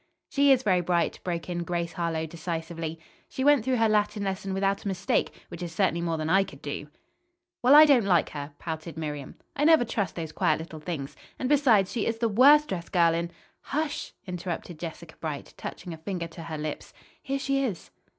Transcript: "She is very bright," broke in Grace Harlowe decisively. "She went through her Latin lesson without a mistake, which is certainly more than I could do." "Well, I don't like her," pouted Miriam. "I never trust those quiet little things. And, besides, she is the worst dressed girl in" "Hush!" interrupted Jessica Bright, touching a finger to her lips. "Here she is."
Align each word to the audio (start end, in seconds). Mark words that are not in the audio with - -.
"She 0.31 0.51
is 0.51 0.63
very 0.63 0.81
bright," 0.81 1.19
broke 1.23 1.47
in 1.47 1.61
Grace 1.63 1.93
Harlowe 1.93 2.25
decisively. 2.25 2.99
"She 3.29 3.43
went 3.43 3.63
through 3.63 3.75
her 3.75 3.87
Latin 3.87 4.23
lesson 4.23 4.51
without 4.51 4.83
a 4.83 4.87
mistake, 4.87 5.31
which 5.49 5.61
is 5.61 5.71
certainly 5.75 6.01
more 6.01 6.17
than 6.17 6.27
I 6.27 6.43
could 6.43 6.63
do." 6.63 6.87
"Well, 7.61 7.75
I 7.75 7.85
don't 7.85 8.05
like 8.05 8.29
her," 8.31 8.51
pouted 8.57 8.97
Miriam. 8.97 9.35
"I 9.55 9.63
never 9.63 9.85
trust 9.85 10.15
those 10.15 10.31
quiet 10.31 10.57
little 10.57 10.79
things. 10.79 11.15
And, 11.37 11.47
besides, 11.47 11.91
she 11.91 12.07
is 12.07 12.17
the 12.17 12.27
worst 12.29 12.69
dressed 12.69 12.91
girl 12.91 13.13
in" 13.13 13.29
"Hush!" 13.75 14.11
interrupted 14.25 14.79
Jessica 14.79 15.13
Bright, 15.17 15.53
touching 15.55 15.93
a 15.93 15.97
finger 15.97 16.27
to 16.29 16.41
her 16.45 16.57
lips. 16.57 16.93
"Here 17.21 17.37
she 17.37 17.63
is." 17.63 17.91